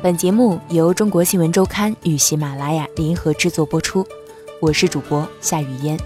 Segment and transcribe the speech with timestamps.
[0.00, 4.06] 本节目由中国新闻周刊与喜马拉雅联合制作播出，
[4.60, 5.98] 我是主播夏雨嫣。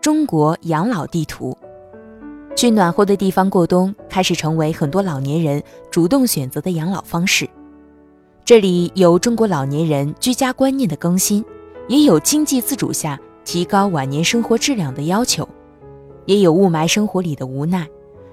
[0.00, 1.54] 中国养老地图，
[2.56, 7.46] 去暖和的地方过冬开始成为很多老年人主动选择的养老方式。
[8.46, 11.44] 这里有中国老年人居家观念的更新，
[11.86, 15.46] 也有经济自主下提高晚年生活质量的要求。
[16.28, 17.88] 也有雾霾生活里的无奈，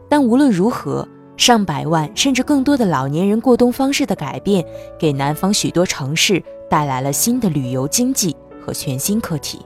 [0.09, 4.65] 但无论如何，上百万甚至更多的老年人过冬方式的改变，
[4.99, 9.65] 给南方许多城市带来了新的旅游经济和全新课题。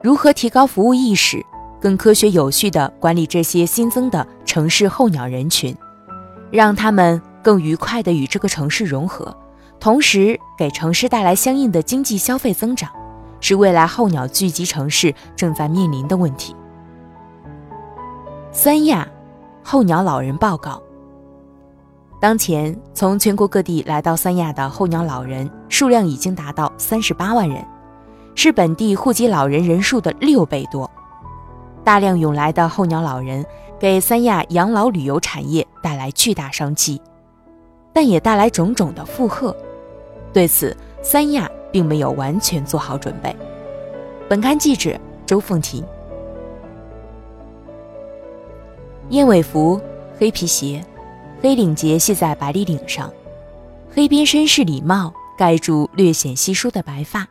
[0.00, 1.44] 如何提高服务意识，
[1.80, 5.76] 更科学有序地管理这些新增的城市候鸟人群，
[6.52, 9.36] 让他们更愉快地与这个城市融合，
[9.80, 12.88] 同时给城市带来相应的经济消费增长？
[13.40, 16.54] 是未来候鸟聚集城市正在面临的问题。
[18.52, 19.06] 三亚
[19.62, 20.82] 候鸟老人报告：
[22.20, 27.64] 当前从全国各地来到三亚的候鸟老人数量已经达到三十八万人，
[28.34, 30.90] 是本地户籍老人人数的六倍多。
[31.84, 33.44] 大量涌来的候鸟老人
[33.78, 37.00] 给三亚养老旅游产业带来巨大商机，
[37.92, 39.54] 但也带来种种的负荷。
[40.32, 41.48] 对此，三亚。
[41.76, 43.36] 并没有完全做好准备。
[44.30, 45.84] 本刊记者周凤婷。
[49.10, 49.78] 燕尾服、
[50.18, 50.82] 黑皮鞋、
[51.42, 53.12] 黑领结系在白里领上，
[53.94, 57.28] 黑边绅士礼帽盖住略显稀疏的白发，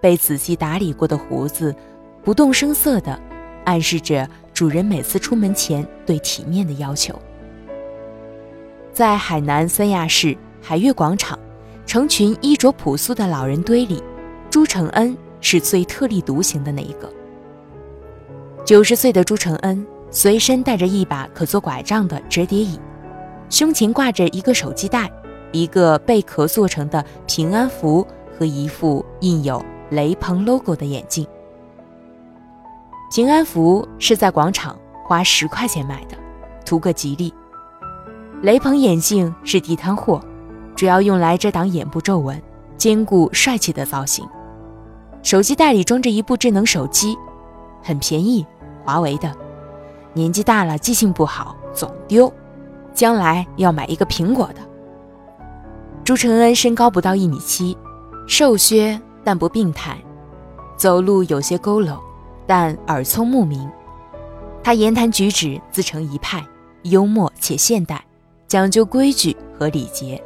[0.00, 1.74] 被仔细打理过的胡子，
[2.22, 3.20] 不动声色的
[3.64, 7.18] 暗示着主人每次出门前对体面的要求。
[8.92, 11.36] 在海南三亚市海悦广场。
[11.90, 14.00] 成群衣着朴素的老人堆里，
[14.48, 17.12] 朱承恩是最特立独行的那一个。
[18.64, 22.78] 九十岁的朱承恩随身带着一把可做拐杖的折叠椅，
[23.48, 25.10] 胸前挂着一个手机袋、
[25.50, 28.06] 一个贝壳做成的平安符
[28.38, 31.26] 和一副印有雷朋 logo 的眼镜。
[33.12, 36.16] 平安符是在广场花十块钱买的，
[36.64, 37.34] 图个吉利。
[38.42, 40.24] 雷朋眼镜是地摊货。
[40.80, 42.42] 主要用来遮挡眼部皱纹，
[42.78, 44.26] 兼顾帅气的造型。
[45.22, 47.18] 手机袋里装着一部智能手机，
[47.82, 48.46] 很便宜，
[48.82, 49.30] 华为的。
[50.14, 52.32] 年纪大了，记性不好，总丢，
[52.94, 54.62] 将来要买一个苹果的。
[56.02, 57.76] 朱承恩身高不到一米七，
[58.26, 59.98] 瘦削但不病态，
[60.78, 61.98] 走路有些佝偻，
[62.46, 63.70] 但耳聪目明。
[64.64, 66.42] 他言谈举止自成一派，
[66.84, 68.02] 幽默且现代，
[68.48, 70.18] 讲究规矩和礼节。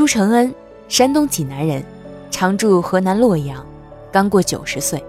[0.00, 0.54] 朱承恩，
[0.88, 1.84] 山东济南人，
[2.30, 3.62] 常住河南洛阳，
[4.10, 5.04] 刚过九十岁。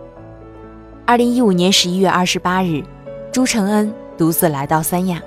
[1.05, 2.83] 二零一五年十一月二十八日，
[3.31, 5.21] 朱承恩独自来到三亚，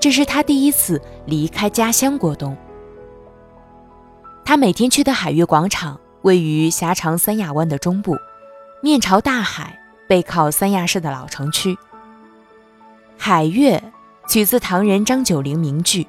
[0.00, 2.56] 这是他第一次离开家乡过冬。
[4.44, 8.16] 他每天去的海悦广场位于狭长三亚湾的中部，
[8.82, 9.78] 面朝大海，
[10.08, 11.78] 背靠三亚市的老城区。
[13.16, 13.80] 海悦
[14.28, 16.08] 取自唐人张九龄名句：“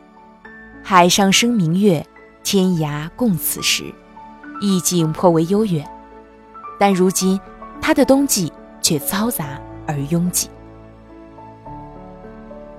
[0.82, 2.04] 海上生明月。”
[2.50, 3.94] 天涯共此时，
[4.62, 5.86] 意境颇为悠远，
[6.80, 7.38] 但如今
[7.82, 8.50] 它的冬季
[8.82, 10.48] 却嘈杂而拥挤。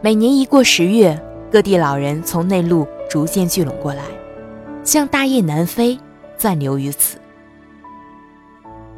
[0.00, 4.04] 每年一过十月，各地老人从内陆逐渐聚拢过来，
[4.84, 6.00] 像大雁南飞，
[6.38, 7.18] 暂留于此。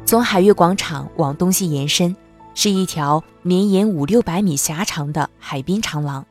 [0.05, 2.15] 从海悦广场往东西延伸，
[2.53, 6.25] 是一条绵延五六百米狭长的海滨长廊。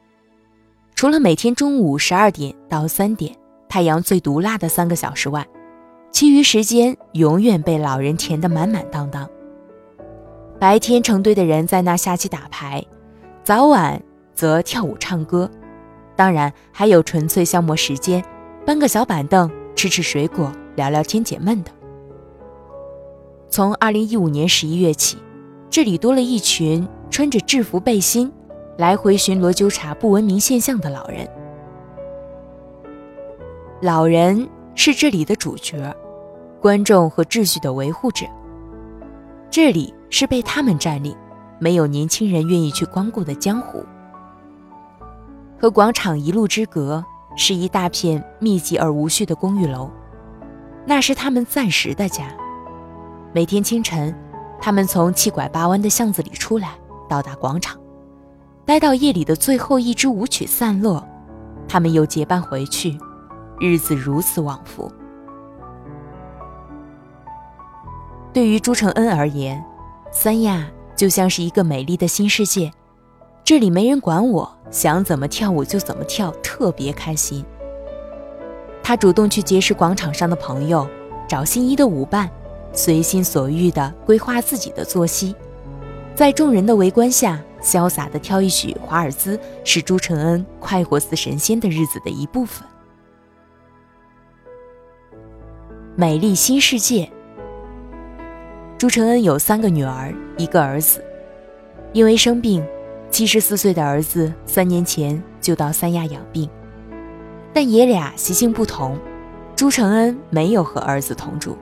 [0.94, 3.36] 除了每天中午十二点到三点。
[3.70, 5.46] 太阳最毒辣的三个小时外，
[6.10, 9.30] 其余时间永远被老人填得满满当当。
[10.58, 12.84] 白天成堆的人在那下棋打牌，
[13.44, 14.02] 早晚
[14.34, 15.48] 则跳舞唱歌，
[16.16, 18.24] 当然还有纯粹消磨时间，
[18.66, 21.70] 搬个小板凳吃吃水果聊聊天解闷的。
[23.48, 25.16] 从二零一五年十一月起，
[25.70, 28.32] 这里多了一群穿着制服背心，
[28.78, 31.24] 来回巡逻纠察不文明现象的老人。
[33.82, 35.96] 老人是这里的主角，
[36.60, 38.26] 观众和秩序的维护者。
[39.50, 41.16] 这里是被他们占领，
[41.58, 43.82] 没有年轻人愿意去光顾的江湖。
[45.58, 47.02] 和广场一路之隔
[47.36, 49.90] 是一大片密集而无序的公寓楼，
[50.84, 52.26] 那是他们暂时的家。
[53.32, 54.14] 每天清晨，
[54.60, 56.74] 他们从七拐八弯的巷子里出来，
[57.08, 57.80] 到达广场，
[58.66, 61.02] 待到夜里的最后一支舞曲散落，
[61.66, 62.98] 他们又结伴回去。
[63.60, 64.90] 日子如此往复。
[68.32, 69.62] 对于朱承恩而言，
[70.10, 70.66] 三亚
[70.96, 72.72] 就像是一个美丽的新世界，
[73.44, 77.44] 这里没人管我，想怎么跳舞就怎么跳，特别开心。
[78.82, 80.88] 他主动去结识广场上的朋友，
[81.28, 82.30] 找心仪的舞伴，
[82.72, 85.34] 随心所欲地规划自己的作息，
[86.14, 92.66] 在众人的围观下，潇洒地跳一曲华尔兹，是朱承恩快活似神仙的日子的一部分。
[96.00, 97.06] 美丽新世界。
[98.78, 101.04] 朱承恩有三个女儿，一个儿子，
[101.92, 102.64] 因为生病，
[103.10, 106.48] 七十四岁的儿子三年前就到三亚养病。
[107.52, 108.98] 但爷俩习性不同，
[109.54, 111.54] 朱承恩没有和儿子同住。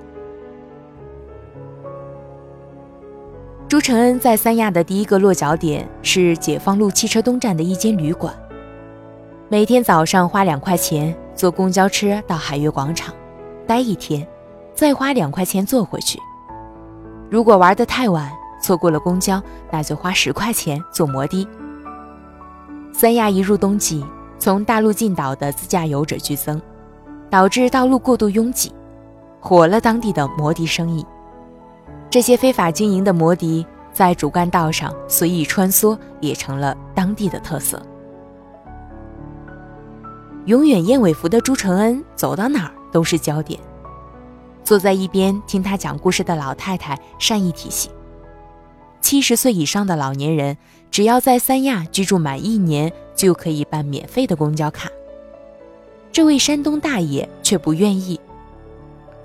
[3.67, 8.33] 朱承恩在三亚的第一个落脚点是解放路汽车东站的一间旅馆，
[9.49, 13.13] 每天早上花两块钱坐公交车到海悦广场，
[13.69, 14.27] 待一天，
[14.75, 16.19] 再花两块钱坐回去。
[17.31, 18.33] 如果玩得太晚，
[18.63, 21.47] 错过了公交，那就花十块钱坐摩的。
[22.93, 24.03] 三亚一入冬季。
[24.41, 26.63] 从大陆进岛的自驾游者剧增，
[27.29, 28.73] 导致道路过度拥挤，
[29.41, 31.05] 火了当地的摩的生意。
[32.09, 37.83] 这些非法经营的摩的在主干道上随意穿梭，也成了当地的特色。
[40.45, 43.61] 永远燕尾服的朱承恩走到哪儿都是焦点。
[44.65, 47.93] 坐在一边听他讲故事的老太太善意提醒：
[49.01, 50.59] 七十岁以上的老年人，
[50.91, 52.93] 只要在三亚居住满一年。
[53.19, 54.89] 就可以办免费的公交卡。
[56.13, 58.21] 这位山东大爷却不愿意，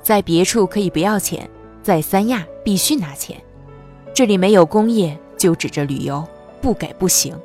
[0.01, 1.47] 在别处可以不要钱，
[1.83, 3.39] 在三亚必须拿钱。
[4.11, 6.27] 这里没有工业，就指着旅游，
[6.59, 7.39] 不给不行。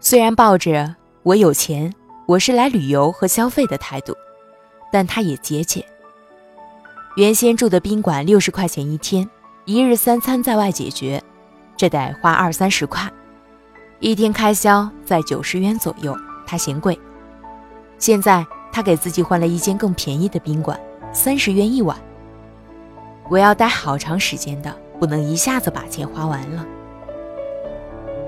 [0.00, 1.94] 虽然抱着我有钱，
[2.28, 4.14] 我是来旅游和消费的态度，
[4.92, 5.82] 但他也节俭。
[7.16, 9.26] 原先住的宾馆六十块钱一天，
[9.64, 11.22] 一日三餐在外解决。
[11.74, 13.10] 这得花二三十块，
[13.98, 16.14] 一天开销在九十元左右，
[16.46, 17.00] 他嫌贵。
[17.98, 20.78] 现在他给自己换了一间更便宜的宾馆，
[21.14, 21.96] 三十元一晚。
[23.30, 24.70] 我要待好长时间的，
[25.00, 26.66] 不能一下子把钱花完了。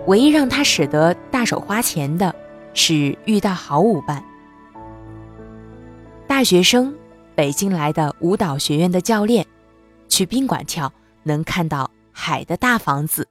[0.07, 2.35] 唯一让他舍得大手花钱的
[2.75, 4.25] 是遇到好舞伴。
[6.27, 6.95] 大学生，
[7.35, 9.47] 北京来的舞蹈学院的教练，
[10.09, 10.93] 去宾馆跳
[11.25, 13.27] 能看到海的大房子。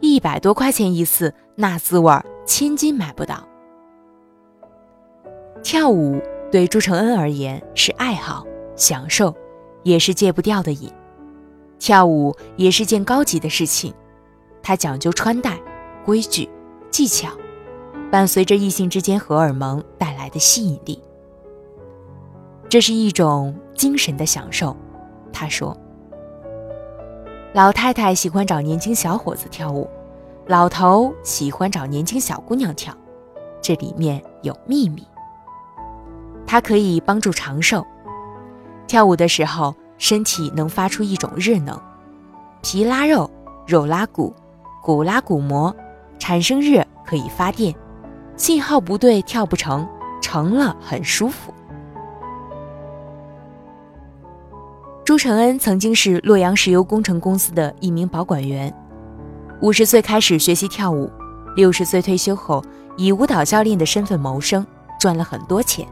[0.00, 3.48] 一百多块钱一次，那滋味儿千金买不到。
[5.62, 6.20] 跳舞
[6.52, 9.34] 对朱承恩而言是爱好、享受，
[9.82, 10.92] 也是戒不掉的瘾。
[11.78, 13.94] 跳舞也是件高级的事情，
[14.62, 15.58] 它讲究穿戴、
[16.04, 16.48] 规矩、
[16.90, 17.30] 技巧，
[18.14, 21.02] 伴随着异性之间荷尔蒙带来的吸引力。
[22.68, 24.76] 这是一种精神的享受，
[25.32, 25.76] 他说。
[27.54, 29.90] 老太太喜欢找年轻小伙子跳舞，
[30.46, 32.96] 老头喜欢找年轻小姑娘跳，
[33.60, 35.04] 这里面有秘密。
[36.46, 37.84] 它可以帮助长寿。
[38.86, 41.76] 跳舞的时候，身体能发出一种热能，
[42.62, 43.28] 皮拉肉，
[43.66, 44.32] 肉拉骨，
[44.84, 45.74] 骨拉骨膜，
[46.20, 47.74] 产生热可以发电。
[48.36, 49.88] 信号不对，跳不成，
[50.20, 51.54] 成了很舒服。
[55.04, 58.74] 朱承恩曾经是洛阳石油工程公司的一名保管员，
[59.60, 61.10] 五十岁开始学习跳舞，
[61.54, 62.64] 六十岁退休后
[62.96, 64.66] 以舞蹈教练的身份谋生，
[64.98, 65.86] 赚了很多钱。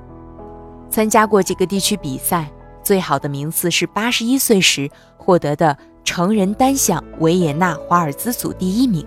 [0.90, 2.50] 参加过几个地区比赛，
[2.82, 9.06] 最好的名次是八十一岁时获得的成人单项维也纳华尔兹组第一名。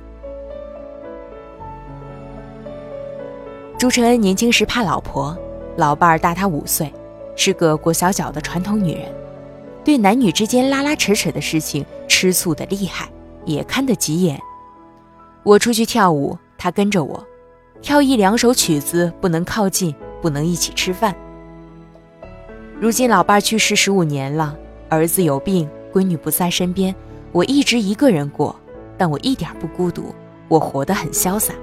[3.86, 5.38] 朱承恩年轻时怕老婆，
[5.78, 6.92] 老伴儿大他五岁，
[7.36, 9.04] 是个裹小脚的传统女人。
[9.84, 13.08] 对男女之间拉拉扯扯的事情吃醋的厉害，
[13.46, 14.42] 也看得急眼。
[15.44, 17.24] 我出去跳舞，他跟着我，
[17.80, 21.16] 跳一两首曲子不能靠近，不能一起吃饭。
[22.80, 24.58] 如今老伴儿去世十五年了，
[24.90, 26.96] 儿子有病，闺女不在身边，
[27.32, 28.56] 我一直一个人过，
[28.98, 30.06] 但我一点不孤独，
[30.48, 31.54] 我活得很潇洒。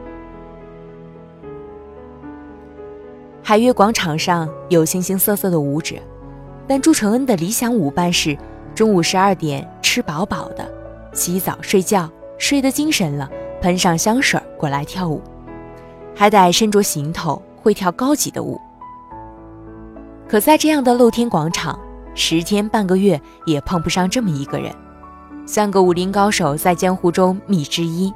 [3.52, 5.96] 海悦广场上有形形色色的舞者。
[6.66, 8.34] 但朱承恩的理想舞伴是
[8.74, 10.66] 中午十二点吃饱饱的，
[11.12, 13.28] 洗澡睡觉，睡得精神了，
[13.60, 15.20] 喷上香水过来跳舞，
[16.14, 18.58] 还得身着行头，会跳高级的舞。
[20.26, 21.78] 可在这样的露天广场，
[22.14, 24.74] 十天半个月也碰不上这么一个人，
[25.44, 28.10] 像个武林高手在江湖中觅知音。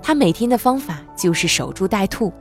[0.00, 2.32] 他每天的方法就是守株待兔，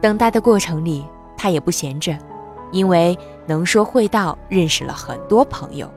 [0.00, 1.04] 等待的过程里
[1.36, 2.16] 他也不闲着
[2.70, 5.90] 因为能说会道认识了很多朋友。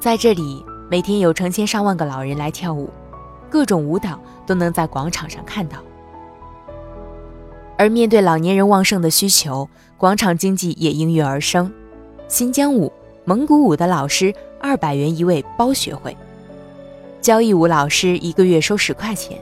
[0.00, 2.90] 在这里每天有成千上万个老人来跳舞
[3.50, 5.78] 各种舞蹈都能在广场上看到。
[7.76, 11.72] 而面对老年人旺盛的需求广场经济也应运而生。
[12.26, 12.92] 新疆舞
[13.24, 16.16] 蒙古舞的老师二百元一位包学会。
[17.20, 19.38] 交谊舞老师一个月收十块钱，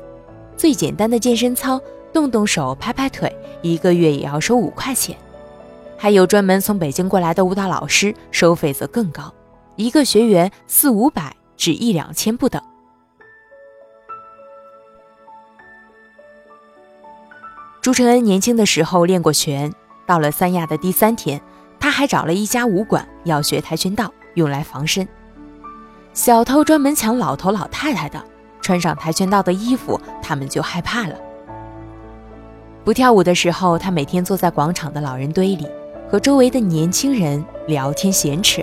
[0.56, 1.80] 最简单的健身操，
[2.12, 5.16] 动动手、拍拍腿，一个月也要收五块钱。
[5.96, 9.32] 还有专门从北京过来的舞蹈老师，收费则更高，
[9.76, 12.60] 一个学员四五百至一两千不等。
[17.80, 19.72] 朱承恩年轻的时候练过拳，
[20.06, 21.40] 到了三亚的第三天。
[21.78, 25.06] 他还找了一家武馆要学跆拳道，用来防身。
[26.16, 28.24] 小偷专门抢老头老太太的，
[28.62, 31.14] 穿上跆拳道的衣服，他们就害怕了。
[32.86, 35.68] 不跳舞的时候，他每天坐在广场的老人堆里，
[36.10, 38.62] 和周围的年轻人聊天闲扯，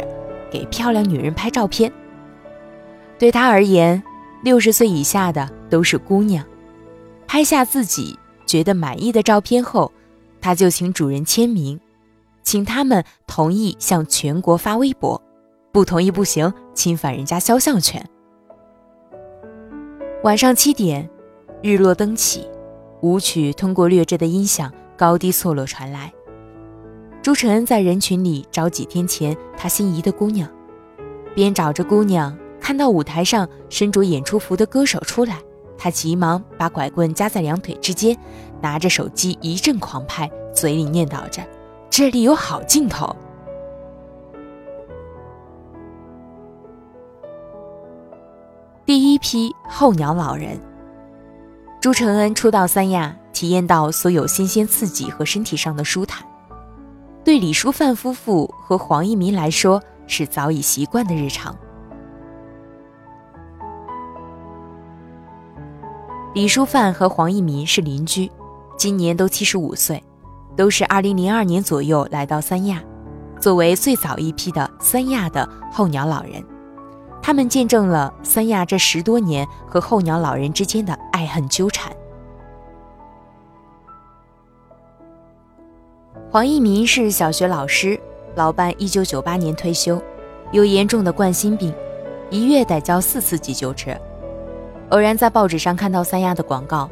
[0.51, 1.93] 给漂亮女人拍照片。
[3.19, 4.01] 对他而言，
[4.41, 6.43] 六十岁以下的都是姑娘。
[7.27, 8.17] 拍下自己
[8.47, 9.91] 觉得满意的照片后，
[10.41, 11.79] 他就请主人签名。
[12.41, 15.21] 请他们同意向全国发微博，
[15.73, 18.07] 不同意不行，侵犯人家肖像权。
[20.23, 21.09] 晚上七点，
[21.63, 22.47] 日落灯起，
[23.01, 26.13] 舞曲通过劣质的音响高低错落传来。
[27.23, 30.47] 朱承恩在人群里找几天前他心仪的姑娘，
[31.33, 35.39] 边找着姑娘，看到舞台上身着演出服的歌手出来，
[35.75, 38.15] 他急忙把拐棍夹在两腿之间，
[38.61, 41.41] 拿着手机一阵狂拍，嘴里念叨着。
[41.89, 43.15] 这里有好镜头。
[48.85, 50.59] 第一批候鸟老人，
[51.79, 56.27] 朱承恩初到三亚，体验到所有新鲜刺激和身体上的舒坦，
[57.23, 61.55] 对李淑范夫妇和黄一民来说是早已习惯的日常。
[66.33, 68.29] 李淑范和黄一民是邻居，
[68.77, 70.03] 今年都七十五岁。
[70.57, 72.83] 都是2002年左右来到三亚，
[73.39, 76.43] 作为最早一批的三亚的候鸟老人，
[77.25, 81.89] 他们见证了三亚这十多年和候鸟老人之间的爱恨纠缠。
[86.29, 87.97] 黄一民是小学老师，
[88.35, 90.01] 老伴1998年退休，
[90.51, 91.73] 有严重的冠心病，
[92.29, 93.91] 一月得交四次急救车。
[94.89, 96.89] 偶然在报纸上看到三亚的广告，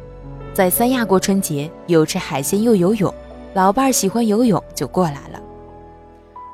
[0.54, 3.12] 在三亚过春节，有吃海鲜又游泳。
[3.52, 5.38] 老伴儿喜欢游泳，就过来了。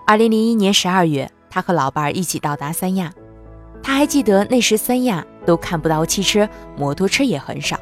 [0.04, 3.12] 二零零一年十二月，他和老伴儿一起到达三亚。
[3.82, 7.78] 他还记得那时三亚都看不到汽车，摩托车也很少。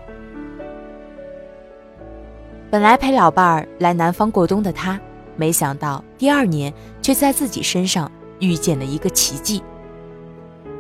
[2.71, 5.00] 本来陪老伴儿来南方过冬的他，
[5.37, 9.62] 没想到第二年却在自己身上遇见了一个奇迹。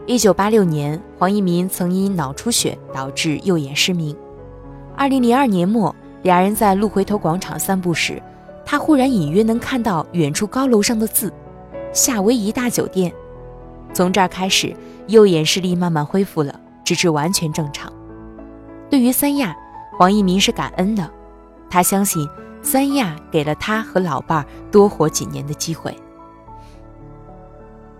[0.06, 4.16] 一九八六年，黄一民曾因脑出血导致右眼失明。
[4.96, 5.94] 二零零二年末。
[6.22, 8.20] 俩人在鹿回头广场散步时，
[8.64, 11.32] 他忽然隐约能看到远处高楼上的字
[11.94, 13.12] “夏威夷大酒店”。
[13.92, 14.74] 从这儿开始，
[15.08, 17.92] 右眼视力慢慢恢复了，直至完全正常。
[18.90, 19.56] 对于三亚，
[19.98, 21.10] 黄一鸣是感恩的，
[21.70, 22.28] 他相信
[22.62, 25.96] 三亚给了他和老伴儿多活几年的机会。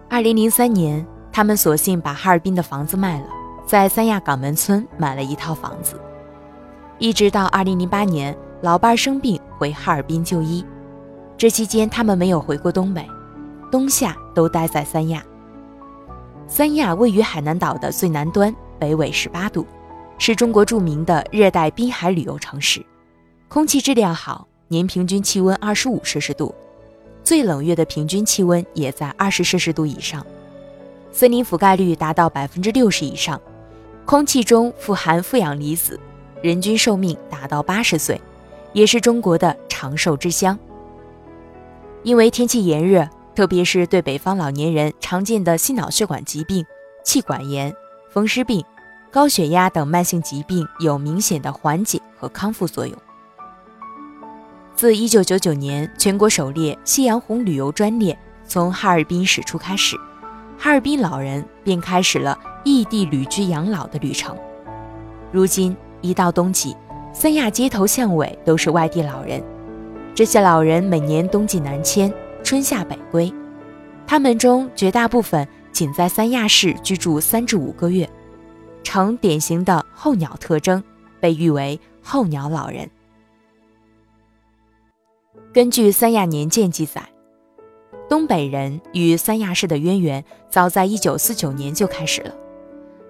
[0.09, 3.27] 二零零三年，他们索性把哈尔滨的房子卖了，
[3.67, 6.01] 在三亚港门村买了一套房子。
[6.99, 10.65] 一直到二零零八年，老伴儿生病回哈尔滨就医，
[11.37, 13.07] 这期间他们没有回过东北，
[13.71, 15.23] 冬夏都待在三亚。
[16.49, 19.67] 三亚位于海南岛的最南端，北纬十八度，
[20.17, 22.85] 是中国著名的热带滨海旅游城市，
[23.49, 26.55] 空气质量好，年平均气温二十五摄氏度，
[27.25, 30.25] 最冷月的平均气温也在二十摄氏度以上，
[31.11, 33.41] 森林覆盖率达到百分之六十以上，
[34.05, 35.99] 空气中富含负氧离子。
[36.43, 38.21] 人均寿命达到八十岁，
[38.73, 40.57] 也是中国的长寿之乡。
[42.05, 46.65] 因为天气炎热，特别是对北方老年人常见的心脑血管疾病、
[47.05, 47.73] 气管炎、
[48.11, 48.65] 风湿病、
[49.11, 52.97] 高血压等慢性疾病有明显的缓解和康复作用。
[54.75, 59.97] 自一九九九年全国首列夕阳红旅游专列从哈尔滨驶出开始，
[60.59, 64.37] 哈尔滨老人便开始了异地旅居养老的旅程。
[65.31, 65.77] 如今。
[66.03, 66.77] 一到冬季，
[67.13, 69.43] 三亚街头巷尾都是外地老人。
[70.15, 72.13] 这些老人每年冬季南迁，
[72.47, 73.31] 春夏北归。
[74.07, 78.09] 他们中绝大部分仅在三亚市居住三至五个月，
[78.85, 80.81] 呈典型的候鸟特征，
[81.19, 82.89] 被誉为“候鸟老人”。
[85.53, 87.03] 根据《三亚年鉴》记载，
[88.09, 92.33] 东北人与三亚市的渊源早在1949年就开始了。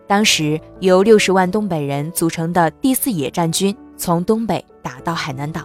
[0.06, 5.60] 当时由六十万东北人组成的第四野战军从东北打到海南岛，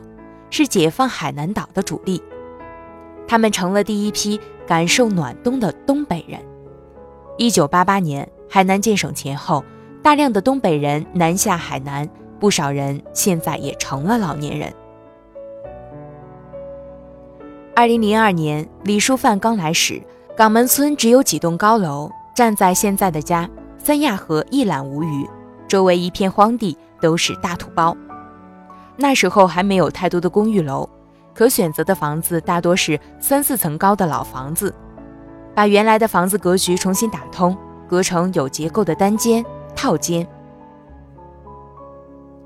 [0.49, 2.21] 是解放海南岛的主力。
[3.27, 6.39] 他们成了第一批感受暖冬的东北人。
[7.37, 9.63] 1988年海南建省前后，
[10.03, 12.07] 大量的东北人南下海南，
[12.39, 14.73] 不少人现在也成了老年人。
[17.75, 20.01] 2002年，李淑范刚来时，
[20.35, 23.49] 港门村只有几栋高楼，站在现在的家。
[23.77, 25.27] 三亚河一览无余，
[25.67, 27.97] 周围一片荒地，都是大土包。
[28.95, 30.87] 那时候还没有太多的公寓楼，
[31.33, 34.73] 可选择的房子大多是三四层高的老房子。
[35.53, 37.57] 把原来的房子格局重新打通，
[37.87, 39.45] 隔成有结构的单间、
[39.75, 40.27] 套间。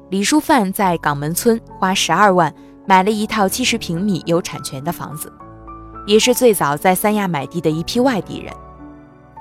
[0.09, 2.53] 李书范在港门村花十二万
[2.85, 5.31] 买了一套七十平米有产权的房子，
[6.05, 8.53] 也是最早在三亚买地的一批外地人。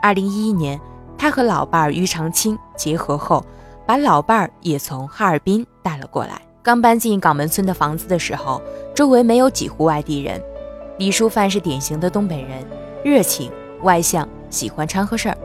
[0.02, 0.80] 二零一一年。
[1.16, 3.42] 他和老伴儿于长青结合后，
[3.86, 6.43] 把老伴儿也从哈尔滨带了过来。
[6.64, 8.60] 刚搬进港门村的房子的时候，
[8.94, 10.42] 周围没有几户外地人。
[10.96, 12.64] 李淑范是典型的东北人，
[13.04, 13.52] 热情、
[13.82, 15.36] 外向，喜欢掺和事儿。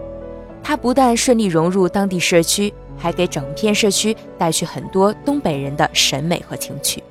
[0.63, 7.03] 他不但顺利融入当地社区，还给整片社区带去很多东北人的审美和情趣。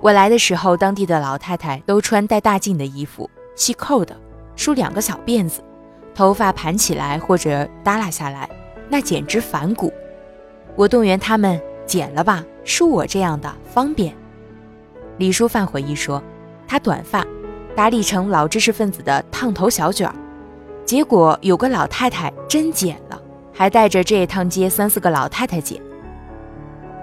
[0.00, 4.16] 我来的时候，当地的老太太都穿带大襟的衣服，系扣的，
[4.54, 5.60] 梳两个小辫子。
[6.14, 8.48] 头发盘起来或者耷拉下来，
[8.88, 9.92] 那简直反骨。
[10.76, 14.14] 我动员他们剪了吧，梳我这样的方便。
[15.18, 16.22] 李淑范回忆说，
[16.66, 17.24] 他短发，
[17.74, 20.14] 打理成老知识分子的烫头小卷儿，
[20.84, 23.20] 结果有个老太太真剪了，
[23.52, 25.80] 还带着这一趟街三四个老太太剪。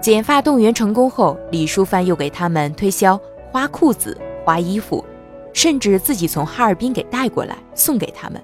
[0.00, 3.18] 剪发动员成功后，李淑范又给他们推销
[3.50, 5.02] 花裤子、花衣服，
[5.52, 8.40] 甚至自己从哈尔滨给带过来送给他们。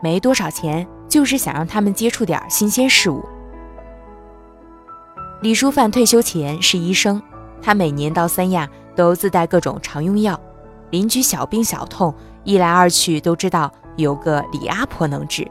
[0.00, 3.24] 没多少钱，就是想让他们接触点新鲜事物。
[5.42, 7.20] 李淑范退休前是医生，
[7.60, 10.40] 他每年到三亚都自带各种常用药，
[10.90, 15.44] 邻居小病小痛一来二去都知道有个李阿婆能治，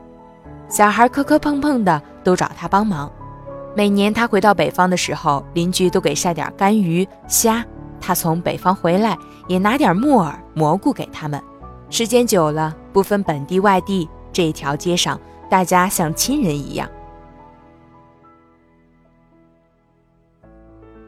[0.70, 3.12] 小孩磕磕碰碰的都找他帮忙。
[3.76, 7.62] 每年他回到北方的时候，邻居都给晒点干鱼虾，
[8.00, 9.18] 他从北方回来
[9.50, 11.42] 也拿点木耳蘑菇给他们。
[11.90, 14.08] 时间久了，不分本地外地。
[14.32, 16.90] 这一条街上，大家像亲人一样。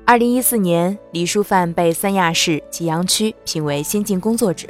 [0.06, 4.68] 二零一四年，李淑范被三亚市吉阳区评为先进工作者，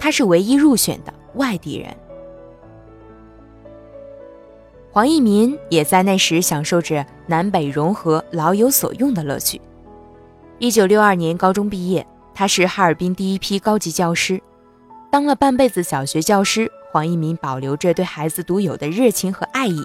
[0.00, 1.94] 他是唯一入选的外地人。
[4.90, 9.60] 黄一民也在那时享受着南北融合、老有所用的乐趣。
[10.58, 14.42] 一九六二年高中毕业，他是哈尔滨第一批高级教师，
[15.08, 16.70] 当了半辈子小学教师。
[16.90, 19.84] 黄一民保留着对孩子独有的热情和爱意。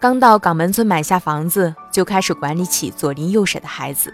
[0.00, 4.12] 刚到港门村买下房子，就开始管理起左邻右舍的孩子，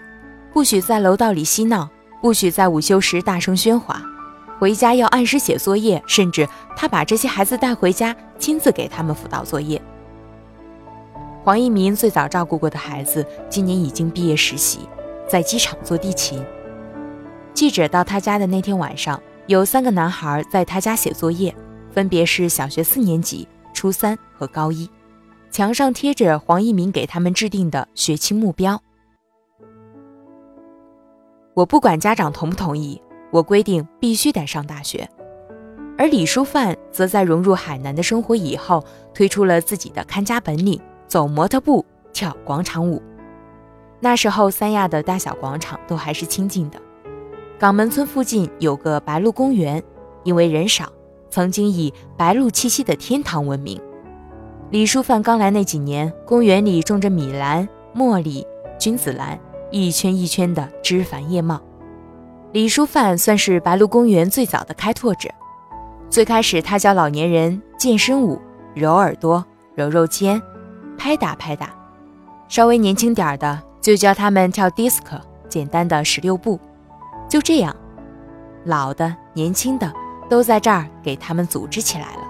[0.53, 1.89] 不许在楼道里嬉闹，
[2.21, 4.01] 不许在午休时大声喧哗，
[4.57, 9.81] 回家要按时写作业，甚至他把这些孩子带回家，亲自给他们辅导作业。
[11.43, 14.87] 黄一民最早照顾过的孩子，今年已经毕业实习，
[15.27, 16.41] 在机场做地勤。
[17.53, 21.53] 记者到他家的那天晚上，有三个男孩在他家写作业。
[21.91, 24.89] 分别是小学四年级、初三和高一，
[25.53, 28.81] 墙上贴着黄一鸣给他们制定的学期目标。
[31.53, 32.99] 我不管家长同不同意，
[33.31, 35.07] 我规定必须得上大学。
[35.95, 42.99] 而李书范则在融入海南的生活以后，推出了自己的看家本领：走模特步、跳广场舞。
[43.99, 46.81] 那时候三亚的大小广场都还是清静的，
[47.59, 49.83] 港门村附近有个白鹿公园，
[50.23, 50.91] 因为人少。
[51.29, 53.79] 曾经以白鹭栖息的天堂闻名。
[54.73, 58.43] 李淑范刚来那几年，公园里种着米兰、茉莉、
[58.79, 61.61] 君子兰，一圈一圈的枝繁叶茂。
[62.53, 65.29] 李淑范算是白鹿公园最早的开拓者。
[66.09, 68.41] 最开始，他教老年人健身舞、
[68.73, 70.41] 揉耳朵、揉揉肩、
[70.97, 71.67] 拍打拍打；
[72.49, 75.03] 稍微年轻点儿的，就教他们跳 disc，
[75.47, 76.59] 简单的十六步。
[77.29, 77.75] 就这样，
[78.65, 79.93] 老的、年轻的。
[80.27, 82.21] 都在这儿给他们组织起来了。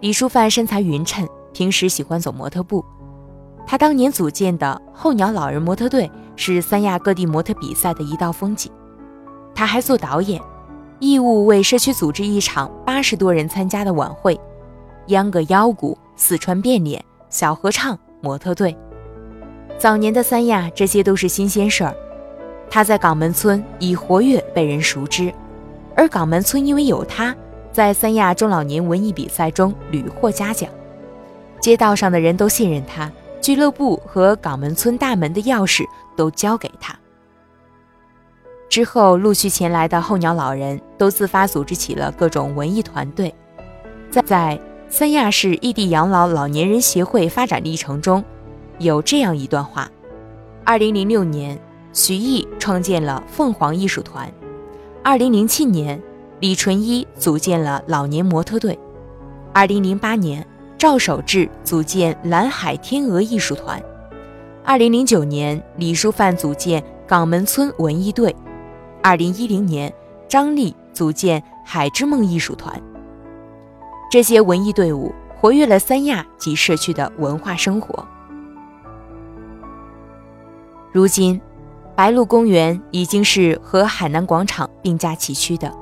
[0.00, 2.84] 李淑范身材匀称，平时喜欢走模特步。
[3.66, 8.70] 他当年组建的候鸟老人模特队是三亚各地模特比赛的一道风景。
[9.54, 10.40] 他还做导演，
[11.00, 14.38] 义务为社区组织一场八十多人参加的晚会，
[15.06, 18.76] 秧歌、腰鼓、四川变脸、小合唱、模特队。
[19.78, 21.96] 早年的三亚，这些都是新鲜事儿。
[22.68, 25.32] 他在港门村以活跃被人熟知。
[25.96, 27.34] 而港门村因为有他，
[27.76, 30.66] 在三亚中老年文艺比赛中屡获嘉奖，
[31.60, 35.84] 街道上的人都信任他，俱乐部和港门村大门的钥匙
[36.16, 36.98] 都交给他。
[38.70, 43.34] 之后陆续前来的候鸟老人都自发组织起了各种文艺团队，
[44.24, 44.58] 在
[44.88, 48.24] 三亚市异地养老老年人协会发展历程中，
[48.78, 49.86] 有这样一段话：
[50.64, 51.60] 二零零六年，
[51.92, 54.26] 徐艺创建了凤凰艺术团；
[55.04, 56.00] 二零零七年，
[56.38, 58.76] 李纯一组建了老年模特队；
[59.54, 60.46] 二零零八年，
[60.76, 63.80] 赵守志组建蓝海天鹅艺术团；
[64.62, 68.36] 二零零九年，李淑范组建港门村文艺队。
[69.02, 69.90] 二零一零年，
[70.28, 72.78] 张力组建海之梦艺术团。
[74.10, 78.06] 这些文艺队伍活跃了三亚及社区的文化生活。
[80.92, 81.40] 如今，
[81.94, 85.72] 白鹿公园已经是和海南广场并驾齐驱的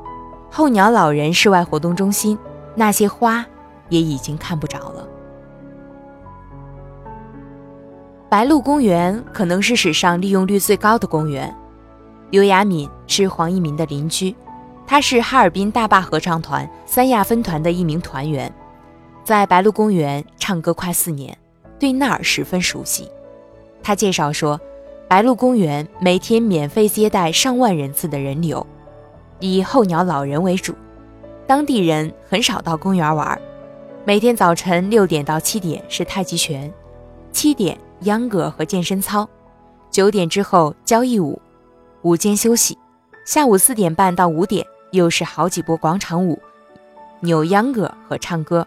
[0.56, 2.38] 候鸟老人室外活动中心，
[2.76, 3.44] 那些花
[3.88, 5.04] 也已经看不着了。
[8.28, 11.52] 白鹿公园可能是史上利用率最高的公园。
[12.30, 14.32] 刘雅敏是黄一鸣的邻居，
[14.86, 18.54] 他是哈尔滨大坝合唱团三亚分团的一名团员，
[19.24, 21.36] 在白鹿公园唱歌快四年，
[21.80, 23.10] 对那儿十分熟悉。
[23.82, 24.60] 他介绍说，
[25.08, 28.64] 白鹿公园每天免费接待上万人次的人流，
[29.40, 30.74] 以候鸟老人为主，
[31.46, 33.40] 当地人很少到公园玩。
[34.04, 36.72] 每天早晨六点到七点是太极拳，
[37.32, 39.28] 七点秧歌和健身操，
[39.90, 41.40] 九点之后交谊舞。
[42.02, 42.76] 午间休息，
[43.24, 46.38] 下午四点半到五点又是好几波广场舞、
[47.20, 48.66] 扭秧歌和唱歌。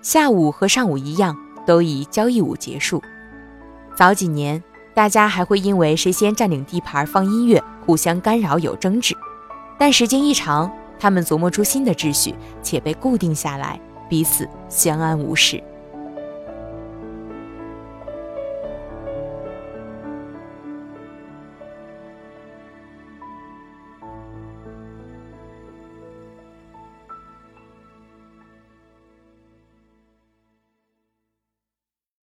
[0.00, 3.02] 下午和上午一样，都以交谊舞结束。
[3.94, 4.62] 早几年，
[4.94, 9.14] 大家还会因为谁先占领地盘放音乐互相干扰有争执，
[9.78, 15.62] 但时间一长，他们琢磨出新的秩序，且被固定下来，彼此相安无事。